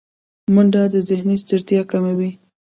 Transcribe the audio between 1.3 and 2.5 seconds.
ستړیا کموي